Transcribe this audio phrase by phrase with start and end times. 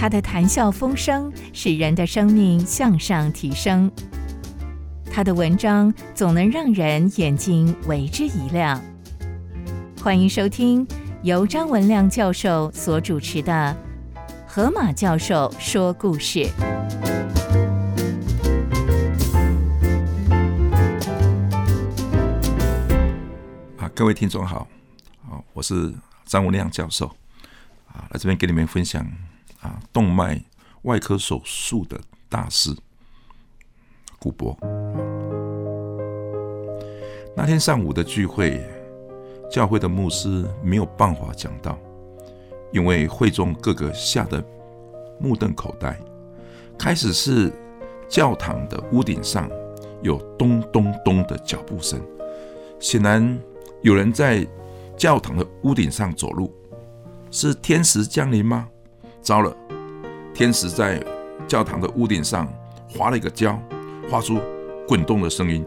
[0.00, 3.92] 他的谈笑风生使人的生命向上提升，
[5.12, 8.82] 他的文章总能让人眼睛为之一亮。
[10.02, 10.88] 欢迎收听
[11.22, 13.76] 由张文亮教授所主持的
[14.50, 16.48] 《河马教授说故事》。
[23.76, 24.66] 啊，各位听众好，
[25.28, 25.92] 好，我是
[26.24, 27.04] 张文亮教授，
[27.92, 29.06] 啊，来这边给你们分享
[29.60, 30.40] 啊，动脉
[30.82, 32.74] 外科手术的大师
[34.18, 34.56] 古博。
[37.36, 38.60] 那天上午的聚会。
[39.50, 41.76] 教会的牧师没有办法讲到，
[42.70, 44.40] 因为会中各个吓得
[45.18, 45.98] 目瞪口呆。
[46.78, 47.52] 开始是
[48.08, 49.50] 教堂的屋顶上
[50.02, 52.00] 有咚咚咚的脚步声，
[52.78, 53.36] 显然
[53.82, 54.46] 有人在
[54.96, 56.54] 教堂的屋顶上走路。
[57.32, 58.68] 是天使降临吗？
[59.20, 59.54] 糟了，
[60.34, 61.02] 天使在
[61.46, 62.48] 教堂的屋顶上
[62.88, 63.58] 划了一个胶，
[64.10, 64.40] 发出
[64.88, 65.64] 滚动的声音。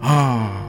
[0.00, 0.62] 啊！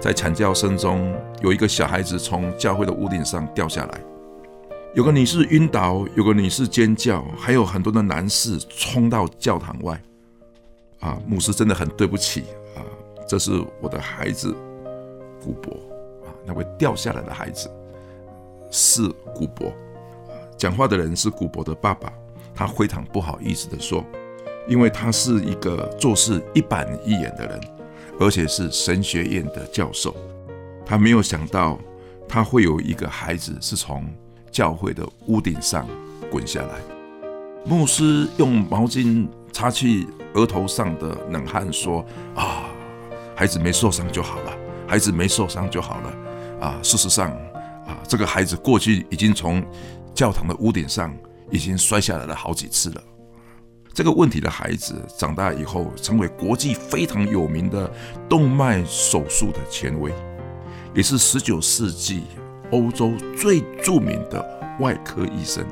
[0.00, 4.00] 在惨叫声中，有一个小孩子从教会的屋顶上掉下来，
[4.94, 9.98] 有个女士晕倒，有个女士尖叫，还有很多的男士冲到教堂外。
[11.00, 12.42] 啊，牧师真的很对不起
[12.76, 12.80] 啊，
[13.26, 14.54] 这是我的孩子
[15.42, 15.72] 古博
[16.26, 17.70] 啊，那位掉下来的孩子
[18.70, 19.72] 是古博。
[20.64, 22.10] 讲话的人是古伯的爸爸，
[22.54, 24.02] 他非常不好意思的说，
[24.66, 27.60] 因为他是一个做事一板一眼的人。
[28.18, 30.16] 而且是神学院的教授，
[30.86, 31.78] 他没有想到
[32.26, 34.06] 他会有一个孩子是从
[34.50, 35.86] 教会的屋顶上
[36.30, 36.78] 滚下来。
[37.66, 42.02] 牧师用毛巾擦去额头上的冷汗，说
[42.34, 42.70] ：“啊，
[43.36, 46.16] 孩子没受伤就好了，孩子没受伤就好了。
[46.58, 47.32] 啊，事实上，
[47.86, 49.62] 啊，这个孩子过去已经从
[50.14, 51.14] 教堂的屋顶上
[51.50, 53.02] 已经摔下来了好几次了。”
[53.92, 57.88] 这个问题的孩子长大以后，成为国际非常有名的
[58.28, 60.12] 动脉手术的权威，
[60.94, 62.24] 也是十九世纪
[62.72, 65.64] 欧洲最著名的外科医生。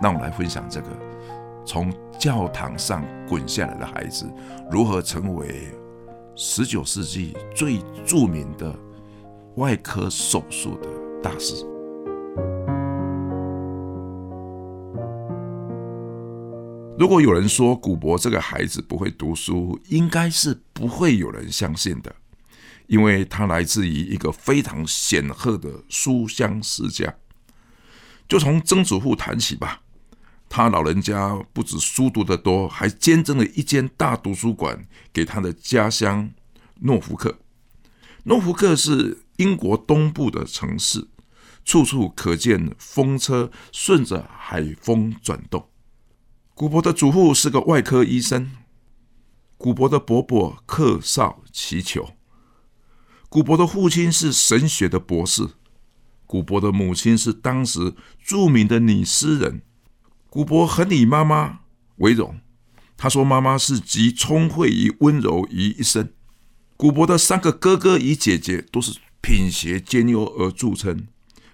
[0.00, 0.86] 让我们来分享这个
[1.64, 4.24] 从教堂上滚下来的孩子，
[4.70, 5.72] 如何成为
[6.36, 8.72] 十九世纪最著名的
[9.56, 10.88] 外科手术的
[11.20, 11.66] 大师。
[16.98, 22.12] 如果有人说古博这个孩子不会读书，应该是不会有人相信的，
[22.88, 27.14] 因为他来自于一个非常显赫的书香世家。
[28.28, 29.80] 就从曾祖父谈起吧，
[30.48, 36.28] 他老人家不止书读得多，还捐赠了一间大图书馆给他的家乡
[36.80, 37.38] 诺福克。
[38.24, 41.06] 诺福克是英国东部的城市，
[41.64, 45.64] 处处可见风车顺着海风转动。
[46.58, 48.50] 古博的祖父是个外科医生，
[49.56, 52.16] 古博的伯伯克绍祈求，
[53.28, 55.50] 古博的父亲是神学的博士，
[56.26, 59.62] 古博的母亲是当时著名的女诗人。
[60.28, 61.60] 古博很以妈妈
[61.98, 62.40] 为荣，
[62.96, 66.12] 他说妈妈是集聪慧与温柔于一身。
[66.76, 71.06] 古博的三个哥哥与姐姐都是品学兼优而著称。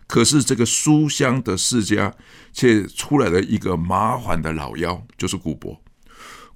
[0.07, 2.15] 可是这个书香的世家，
[2.53, 5.81] 却出来了一个麻烦的老妖，就是古博。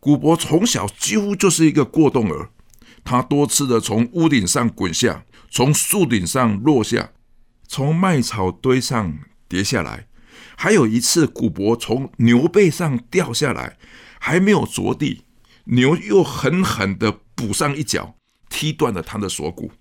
[0.00, 2.50] 古博从小几乎就是一个过动儿，
[3.02, 7.10] 他多次的从屋顶上滚下，从树顶上落下，
[7.66, 10.06] 从麦草堆上跌下来。
[10.56, 13.76] 还有一次，古博从牛背上掉下来，
[14.20, 15.24] 还没有着地，
[15.64, 18.14] 牛又狠狠的补上一脚，
[18.48, 19.72] 踢断了他的锁骨。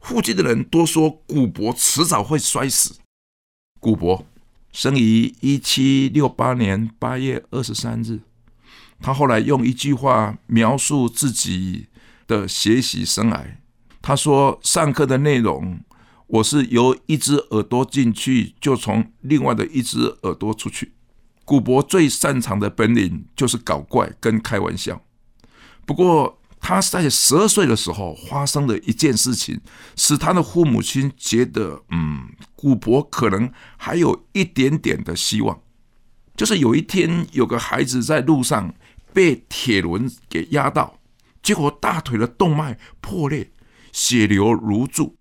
[0.00, 2.98] 附近的人都说古博迟早会摔死。
[3.78, 4.26] 古博
[4.72, 8.20] 生于一七六八年八月二十三日。
[9.00, 11.86] 他后来用一句话描述自己
[12.26, 13.42] 的学习生涯。
[14.02, 15.80] 他说：“上课的内容，
[16.26, 20.92] 我是由一只耳朵进去，就从另外的一只耳朵出去。”
[21.44, 25.02] 古博最擅长的本领就是搞怪跟开玩笑。
[25.84, 29.60] 不过，他在十二岁的时候发生的一件事情，
[29.96, 35.60] 使他的父母亲觉得，嗯，古博可能还有一点点的希望。
[36.36, 38.72] 就是有一天，有个孩子在路上
[39.12, 40.98] 被铁轮给压到，
[41.42, 43.50] 结果大腿的动脉破裂，
[43.92, 45.16] 血流如注，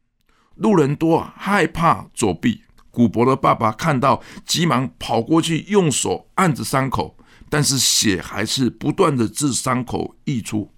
[0.56, 2.62] 路人多害怕躲避。
[2.92, 7.18] 古博的爸爸看到，急忙跑过去，用手按着伤口，
[7.50, 10.72] 但是血还是不断的自伤口溢出。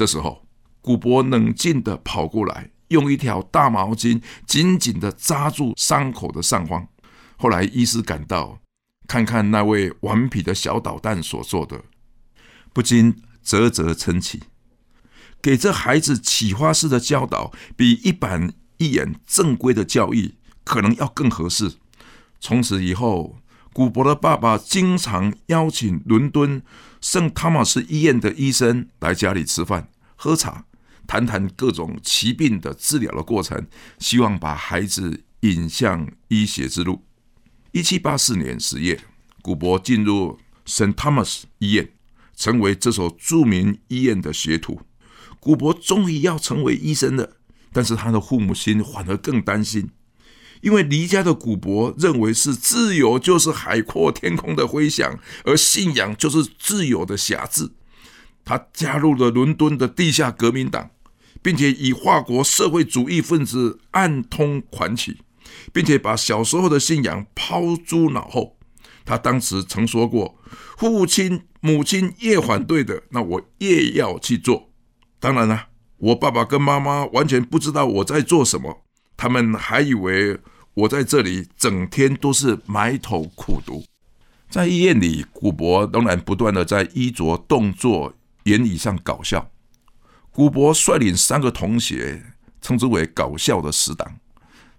[0.00, 0.46] 这时候，
[0.80, 6.88] 古博冷静的跑过来，用一条大毛巾紧紧的扎住伤口的上方。
[7.36, 8.60] 后来，医师赶到，
[9.06, 11.82] 看看那位顽皮的小捣蛋所做的，
[12.72, 14.40] 不禁啧啧称奇。
[15.42, 21.74] 给这孩子启发式的教导，比一板一眼正规的教育可能要更合适。
[22.40, 23.36] 从此以后，
[23.74, 26.62] 古博的爸爸经常邀请伦敦
[27.00, 30.66] 圣汤马斯医院的医生来家里吃饭、喝茶，
[31.06, 33.66] 谈谈各种疾病的治疗的过程，
[33.98, 37.02] 希望把孩子引向医学之路。
[37.72, 39.00] 一七八四年十月，
[39.40, 41.88] 古博进入圣汤马斯医院，
[42.36, 44.82] 成为这所著名医院的学徒。
[45.38, 47.38] 古博终于要成为医生了，
[47.72, 49.90] 但是他的父母心反而更担心，
[50.60, 57.70] 因为离家的古伯认为是自由就是海阔天空的飞翔，而信仰就是自由的辖制。
[58.44, 60.90] 他加入了伦敦的地下革命党，
[61.42, 65.18] 并且以法国社会主义分子暗通款曲，
[65.72, 68.56] 并且把小时候的信仰抛诸脑后。
[69.04, 70.38] 他当时曾说过
[70.76, 74.70] ：“父亲、母亲越反对的，那我越要去做。”
[75.18, 78.84] 当然了，我爸爸跟妈妈完全不知道我在做什么，
[79.16, 80.38] 他们还以为
[80.74, 83.84] 我在这里整天都是埋头苦读。
[84.48, 88.14] 在医院里，古博仍然不断的在衣着、动作、
[88.44, 89.50] 言语上搞笑。
[90.32, 92.22] 古博率领三个同学，
[92.60, 94.18] 称之为“搞笑的死党”，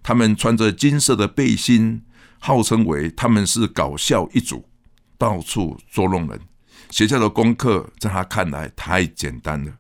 [0.02, 2.02] 他们穿着金色的背心，
[2.40, 4.66] 号称为他们是搞笑一族，
[5.18, 6.40] 到处捉弄人。
[6.90, 9.78] 学校的功课在他看来太简单了。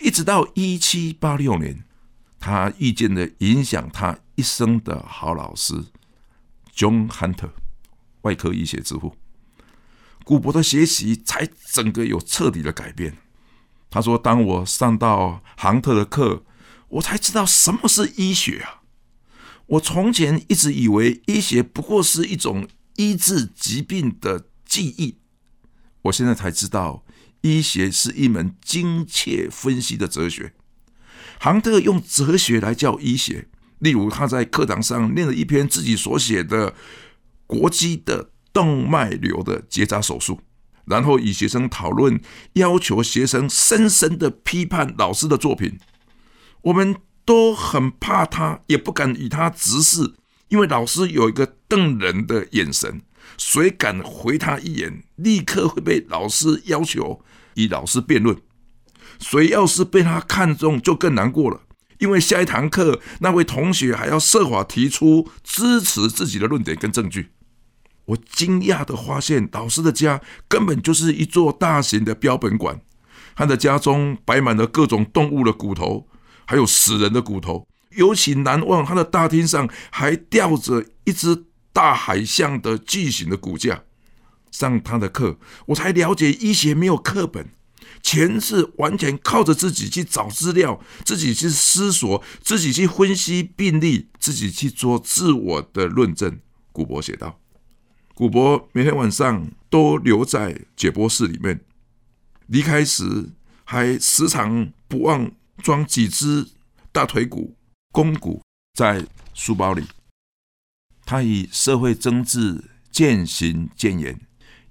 [0.00, 1.84] 一直到一七八六年，
[2.38, 5.74] 他遇见了影响他一生的好老师
[6.74, 7.50] John Hunter，
[8.22, 9.16] 外科医学之父。
[10.24, 13.16] 古博的学习才整个有彻底的改变。
[13.90, 16.44] 他说：“当我上到杭特的课，
[16.88, 18.82] 我才知道什么是医学啊！
[19.66, 25.18] 我从前一直以为医学不过是一种医治疾病的技艺，
[26.02, 27.04] 我现在才知道。”
[27.42, 30.54] 医学是一门精确分析的哲学。
[31.40, 33.48] 杭特用哲学来教医学，
[33.78, 36.74] 例如他在课堂上念了一篇自己所写的
[37.46, 40.40] 国际的动脉瘤的结扎手术，
[40.84, 42.20] 然后与学生讨论，
[42.54, 45.78] 要求学生深深的批判老师的作品。
[46.62, 50.14] 我们都很怕他，也不敢与他直视，
[50.48, 53.02] 因为老师有一个瞪人的眼神。
[53.36, 57.22] 谁敢回他一眼，立刻会被老师要求
[57.54, 58.36] 与老师辩论。
[59.18, 61.60] 谁要是被他看中，就更难过了，
[61.98, 67.30] 因为下一堂课那位同学还要设法提出支持自己的论点跟证据。
[68.06, 72.80] 我惊讶的发现，老师的家根本就是一座大型的标本馆，
[73.34, 76.08] 他的家中摆满了各种动物的骨头，
[76.46, 77.66] 还有死人的骨头。
[77.90, 81.44] 尤其难忘，他的大厅上还吊着一只。
[81.70, 83.82] 大海象的巨型的骨架，
[84.50, 87.50] 上他的课，我才了解医学没有课本，
[88.02, 96.40] 全是完全靠着自己去找资料，自己去思索，自己去分析病例，自己去做自我的论证。
[96.72, 97.40] 古博写道
[98.14, 101.60] ：“古博每天晚上都留在解剖室里面，
[102.46, 103.30] 离开时
[103.64, 105.30] 还时常不忘
[105.62, 106.46] 装几只
[106.92, 107.56] 大腿骨、
[107.92, 108.42] 肱骨
[108.74, 109.84] 在书包里。”
[111.04, 114.20] 他以社会政治渐行渐远，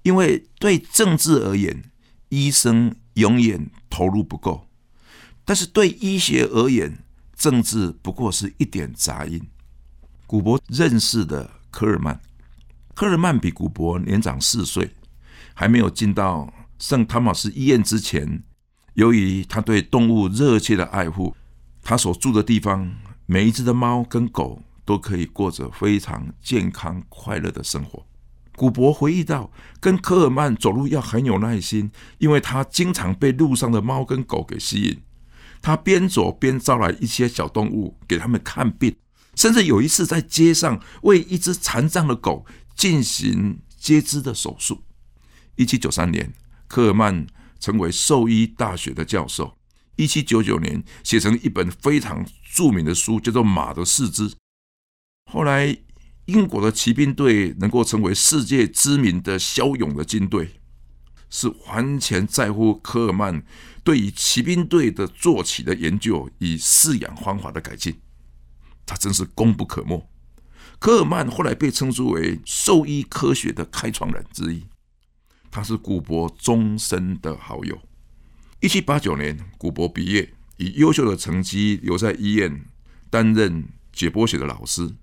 [0.02, 1.90] 因为对政治而言，
[2.28, 4.66] 医生永远投入不够；
[5.44, 7.04] 但是对医学而言，
[7.36, 9.40] 政治不过是一点杂音。
[10.26, 12.20] 古博认识的科尔曼，
[12.94, 14.90] 科尔曼比古博年长四岁，
[15.54, 18.42] 还没有进到圣汤马斯医院之前，
[18.94, 21.36] 由于他对动物热切的爱护，
[21.82, 22.90] 他所住的地方
[23.26, 24.62] 每一只的猫跟狗。
[24.88, 28.02] 都可以过着非常健康快乐的生活。
[28.58, 35.00] 古博回忆到，跟科尔曼走路要很有耐心，因为他经常被路上的猫跟狗给吸引。
[35.62, 38.96] 他边走边招来一些小动物给他们看病，
[39.36, 44.82] 甚至有一次在街上为一只残障的狗进行截肢的手术。
[45.54, 46.32] 一七九三年，
[46.66, 47.24] 科尔曼
[47.60, 49.56] 成为兽医大学的教授。
[49.94, 54.28] 一七九九年，写成一本非常著名的书，叫做《马的四肢》。
[55.30, 55.76] 后来，
[56.28, 60.60] 英国的骑兵队能够成为世界知名的骁勇的军队，
[61.30, 63.42] 是完全在乎科尔曼
[63.82, 67.98] 对于骑兵队的坐骑的研究与饲养方法的改进。
[68.84, 70.06] 他真是功不可没。
[70.78, 74.66] 科尔曼后来被称之为兽医科学的开创人之一。
[75.50, 77.80] 他是古博终身的好友。
[78.60, 82.66] 一七八九年，古博毕业，以优秀的成绩留在医院
[83.08, 84.94] 担任解剖学的老师。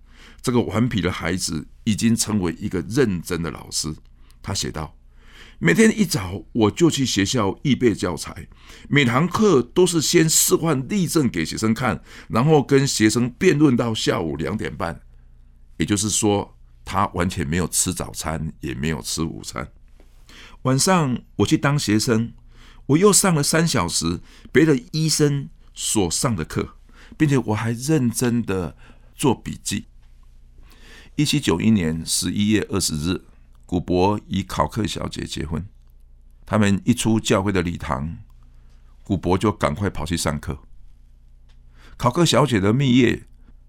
[0.42, 3.96] 这个顽皮的孩子已经成为一个认真的老师，
[4.42, 4.96] 他写道
[5.58, 8.48] ：“每天一早我就去学校预备教材，
[8.88, 15.02] 每堂课都是先示范例证给学生看，然后跟学生辩论到下午两点半。
[15.78, 19.72] 也就是说，他完全没有吃早餐，也没有吃午餐。
[20.62, 22.34] 晚上我去当学生，
[22.88, 26.76] 我又上了三小时别的医生所上的课，
[27.18, 28.78] 并且我还认真的
[29.16, 29.86] 做笔记。”
[31.18, 33.22] 一七九一年十一月二十日，
[33.66, 35.66] 古博与考克小姐结婚。
[36.46, 38.18] 他们一出教会的礼堂，
[39.02, 40.60] 古博就赶快跑去上课。
[41.96, 43.24] 考克小姐的蜜月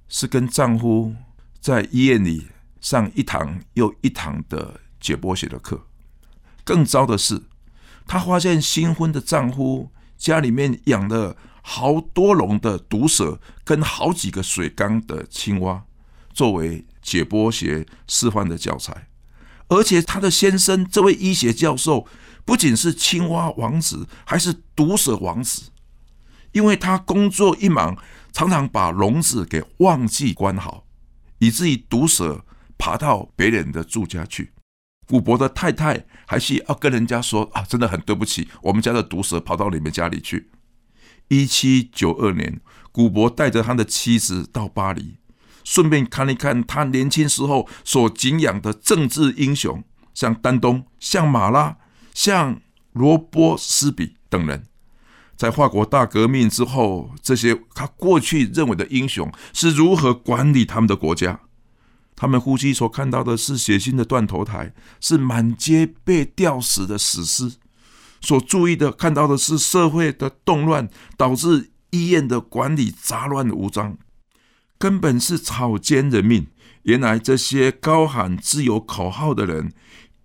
[0.09, 1.15] 是跟丈夫
[1.61, 2.49] 在医院里
[2.81, 5.87] 上一堂又一堂的解剖学的课。
[6.65, 7.45] 更糟的是，
[8.09, 15.86] 她发现新婚的丈夫家里面养了好多笼的毒蛇，跟好几个水缸的青蛙，
[16.37, 16.85] 作为。
[17.07, 19.07] 解剖学示范的教材，
[19.69, 22.05] 而且他的先生这位医学教授
[22.45, 25.71] 不仅是青蛙王子，还是毒蛇王子，
[26.51, 27.97] 因为他工作一忙，
[28.33, 30.85] 常常把笼子给忘记关好，
[31.39, 32.45] 以至于毒蛇
[32.77, 34.51] 爬到别人的住家去。
[35.07, 40.51] 古博的太太还是要跟人家说啊，真的很对不起，我们家的毒蛇跑到你们家里去。
[41.29, 45.19] 一七九二年，古博带着他的妻子到巴黎。
[45.67, 49.83] 顺便看一看他年轻时候所敬仰的政治英雄，
[50.15, 51.77] 像丹东、像马拉、
[52.15, 52.61] 像
[52.93, 54.65] 罗波斯比等人，
[55.37, 61.41] 在法国大革命之后，这些他过去认为的英雄是如何管理他们的国家。
[62.15, 67.59] 他们呼吸所看到的是血腥的断头台，是满街被吊死的死尸；
[68.21, 73.99] 所注意的看到的是社会的动乱，导致医院的管理杂乱无章。
[74.79, 76.47] 根本是草菅人命。
[76.83, 79.73] 原来这些高喊自由口号的人，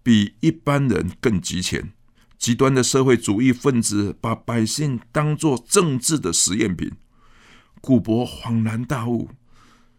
[0.03, 1.91] 比一般人更极前。
[2.37, 6.91] 极端的社会主义分子把百姓当作政治的实验品。
[7.81, 9.29] 古博恍然大悟：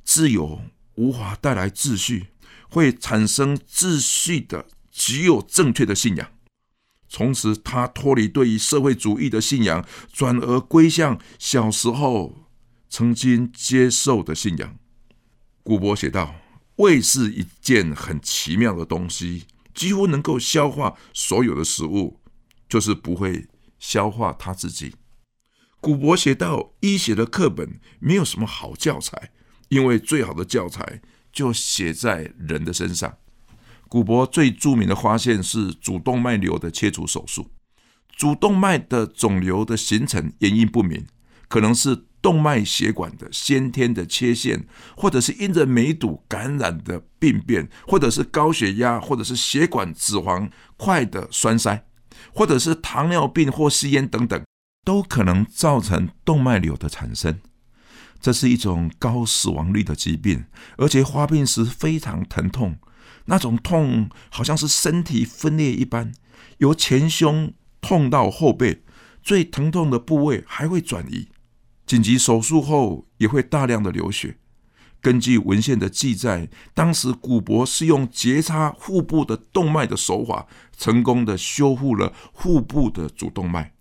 [0.04, 0.60] 自由
[0.94, 2.28] 无法带来秩序，
[2.68, 6.28] 会产生秩序的只有正确的信仰。
[7.08, 12.36] 从此，他脱离对于社会主义的信仰，转而归向小时候。
[12.94, 14.76] 曾经接受的信仰，
[15.62, 16.34] 古博写道
[16.76, 22.20] ：“胃是一件很奇妙的东西，几乎能够消化所有的食物，
[22.68, 24.94] 就是不会消化它自己。”
[25.80, 29.32] 古博写道：“医学的课本没有什么好教材，
[29.70, 31.00] 因为最好的教材
[31.32, 33.16] 就写在人的身上。”
[33.88, 37.50] 古博最著名的发现是主动脉瘤的切除手术。
[38.14, 41.06] 主动脉的肿瘤的形成原因不明，
[41.48, 42.04] 可能是。
[42.22, 44.64] 动脉血管的先天的缺陷，
[44.96, 51.84] 或者是因着梅毒感染的病变，或者是高血压，或者是血管脂肪块的栓塞，
[52.32, 54.40] 或者是糖尿病或吸烟等等，
[54.84, 57.40] 都可能造成动脉瘤的产生。
[58.20, 60.44] 这是一种高死亡率的疾病，
[60.76, 62.78] 而且发病时非常疼痛，
[63.24, 66.12] 那种痛好像是身体分裂一般，
[66.58, 68.84] 由前胸痛到后背，
[69.24, 71.26] 最疼痛的部位还会转移。
[71.92, 74.38] 紧急手术后也会大量的流血。
[75.02, 83.74] 根据文献的记载，当时古博是用截插腹部的动脉的手法，成功的修复了腹部的主动脉。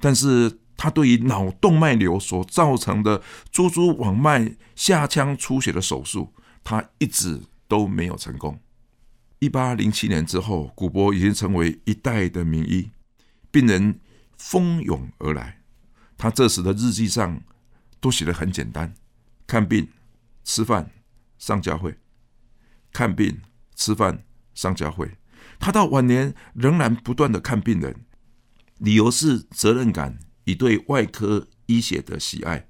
[0.00, 3.20] 但是他对于脑动脉瘤所造成的
[3.52, 6.32] 蛛蛛网脉下腔出血的手术，
[6.64, 8.58] 他一直都没有成功。
[9.40, 12.88] 一八零七年之后，古博已经成为一代的名医，
[13.50, 14.00] 病人
[14.38, 15.58] 蜂拥而来。
[16.16, 17.42] 他这时的日记上
[18.00, 18.94] 都写的很简单：
[19.46, 19.88] 看病、
[20.44, 20.90] 吃饭、
[21.38, 21.92] 上教会；
[22.92, 23.40] 看病、
[23.74, 25.18] 吃饭、上教会。
[25.58, 28.04] 他到晚年仍然不断的看病人，
[28.78, 32.68] 理由是责任感与对外科医学的喜爱。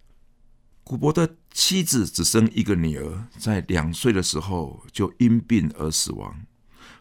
[0.84, 6.46] 古伯的妻子只生一个女儿，在两岁的时候就因病而死亡。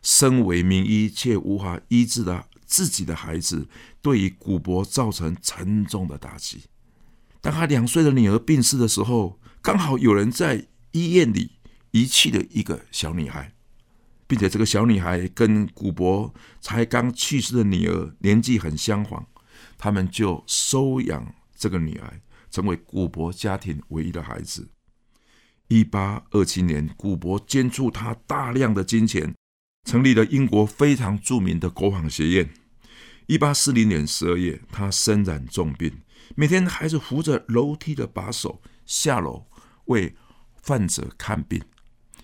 [0.01, 2.47] 身为名医却无法医治的。
[2.65, 3.67] 自己的孩子
[4.01, 6.63] 对于古博造成沉重的打击。
[7.41, 11.51] 当他两岁的女儿病逝的时候，刚好有人在医院里
[11.91, 13.53] 遗弃了一个小女孩，
[14.27, 19.25] 并且这个小女孩跟古博才刚去世的女儿年纪很相仿，
[19.77, 22.19] 他们就收养这个女儿，
[22.49, 24.67] 成为古博家庭唯一的孩子。
[25.67, 29.33] 一八二七年，古博捐助他大量的金钱。
[29.85, 32.49] 成立了英国非常著名的国防学院。
[33.27, 35.99] 一八四零年十二月，他身染重病，
[36.35, 39.45] 每天还是扶着楼梯的把手下楼
[39.85, 40.15] 为
[40.61, 41.61] 患者看病。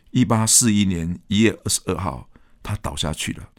[0.10, 2.30] 一八四一年一月二十二号，
[2.62, 3.50] 他倒下去了。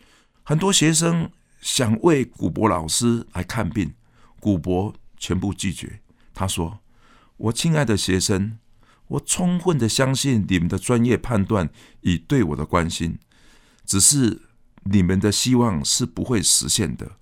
[0.42, 1.30] 很多学生
[1.60, 3.94] 想为古博老师来看病，
[4.38, 6.00] 古博全部拒绝。
[6.34, 6.80] 他说
[7.38, 8.58] ：“我亲爱的学生，
[9.08, 11.70] 我充分的相信你们的专业判断
[12.02, 13.18] 与对我的关心，
[13.92, 14.40] 只是
[14.84, 17.18] 你们的希望是不会实现的。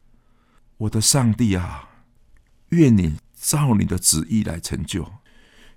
[0.77, 1.89] 我的上帝啊，
[2.69, 5.15] 愿你照你的旨意来成就，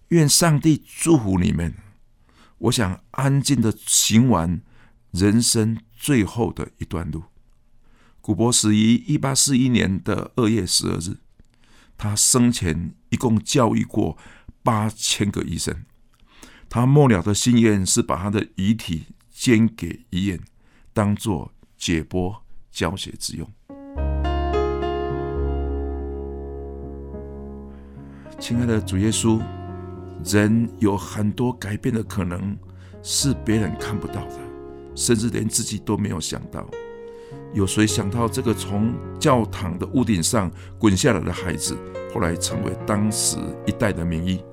[0.10, 1.74] 愿上帝祝福你们。
[2.60, 4.62] 我想安静的行完
[5.10, 7.24] 人生最后的一段路。”
[8.22, 11.18] 古博死于一八四一年的二月十二日。
[11.98, 14.16] 他生前一共教育过
[14.62, 15.86] 八千个医生。
[16.70, 20.40] 他末了的心愿是把他的遗体捐给医院，
[20.94, 22.34] 当做解剖
[22.72, 23.48] 教学之用。
[28.40, 29.42] 亲爱的主耶稣，
[30.26, 32.58] 人有很多改变的可能，
[33.02, 34.40] 是别人看不到的，
[34.96, 36.66] 甚至连自己都没有想到。
[37.54, 41.78] 有谁想到这个从教堂的屋顶上滚下来的孩子，
[42.14, 44.44] 后来成为当时一代的名医？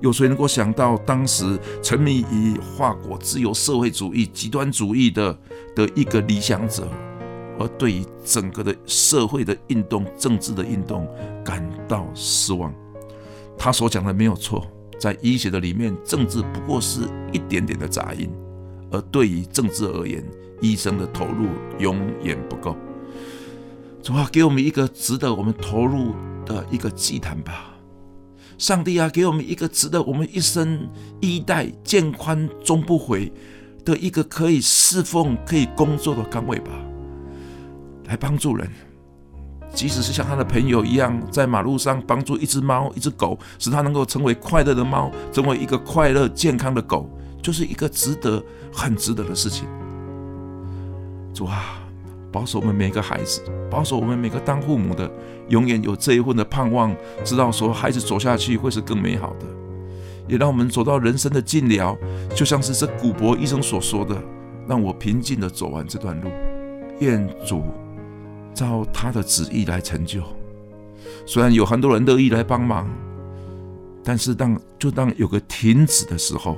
[0.00, 5.38] 有谁能够想到当时沉迷于法国自由社会主义极端主义的
[5.76, 6.88] 的一个理想者，
[7.58, 11.06] 而对于整个的社会的运动、政治的运动
[11.44, 12.74] 感到失望？
[13.58, 14.66] 他所讲的没有错，
[14.98, 18.30] 在医学的里面，政治不过是一点点的杂音，
[18.90, 20.24] 而对于政治而言，
[20.62, 22.74] 医生的投入永远不够，
[24.02, 26.14] 主啊，给我们一个值得我们投入
[26.46, 27.69] 的一个祭坛吧！
[28.60, 30.86] 上帝啊，给我们一个值得我们一生
[31.18, 33.32] 衣带渐宽终不悔
[33.86, 36.70] 的一个可以侍奉、可以工作的岗位吧，
[38.04, 38.70] 来帮助人。
[39.72, 47.08] 即使是像他的朋友一样，在马路上帮助一只猫、一只狗，使它能够成为快乐的猫，成为一个快乐健康的狗，
[47.42, 49.66] 就是一个值得、很值得的事情。
[51.32, 51.79] 主啊，
[52.32, 55.10] 保守我们每个孩子，保守我们每个当父母的，
[55.48, 59.46] 永远有这一份的盼望，知道说孩子走下去会是更美好的，
[60.28, 61.96] 也让我们走到人生的尽了，
[62.34, 64.16] 就像是这古博医生所说的，
[64.68, 66.30] 让我平静的走完这段路。
[67.00, 67.64] 愿主
[68.54, 70.22] 照他的旨意来成就。
[71.26, 72.88] 虽然有很多人乐意来帮忙，
[74.04, 76.56] 但是当就当有个停止的时候，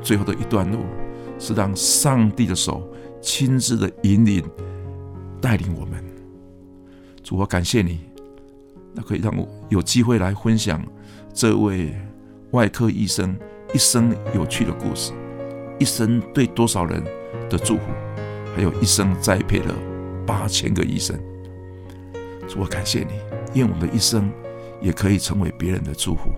[0.00, 0.78] 最后的一段路
[1.38, 2.88] 是让上帝的手。
[3.26, 4.44] 亲自的引领、
[5.40, 6.02] 带领我们，
[7.22, 8.00] 主，我感谢你，
[8.92, 10.84] 那可以让我有机会来分享
[11.32, 11.94] 这位
[12.52, 13.36] 外科医生
[13.74, 15.12] 一生有趣的故事，
[15.78, 17.02] 一生对多少人
[17.50, 17.82] 的祝福，
[18.54, 19.74] 还有一生栽培了
[20.26, 21.18] 八千个医生。
[22.48, 23.14] 主，我感谢你，
[23.54, 24.30] 愿我们的一生
[24.80, 26.30] 也可以成为别人的祝福。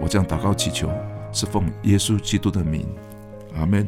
[0.00, 0.88] 我将祷告祈求，
[1.32, 2.86] 是奉耶稣基督的名，
[3.54, 3.86] 阿门。